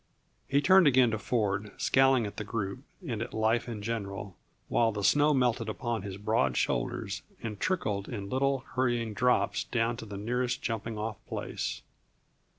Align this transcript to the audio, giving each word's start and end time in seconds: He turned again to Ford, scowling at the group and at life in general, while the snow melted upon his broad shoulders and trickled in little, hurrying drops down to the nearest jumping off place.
He 0.47 0.61
turned 0.63 0.87
again 0.87 1.11
to 1.11 1.19
Ford, 1.19 1.73
scowling 1.77 2.25
at 2.25 2.37
the 2.37 2.43
group 2.43 2.79
and 3.07 3.21
at 3.21 3.35
life 3.35 3.69
in 3.69 3.83
general, 3.83 4.35
while 4.67 4.91
the 4.91 5.03
snow 5.03 5.31
melted 5.31 5.69
upon 5.69 6.01
his 6.01 6.17
broad 6.17 6.57
shoulders 6.57 7.21
and 7.43 7.59
trickled 7.59 8.09
in 8.09 8.27
little, 8.27 8.63
hurrying 8.73 9.13
drops 9.13 9.63
down 9.65 9.97
to 9.97 10.07
the 10.07 10.17
nearest 10.17 10.59
jumping 10.59 10.97
off 10.97 11.23
place. 11.27 11.83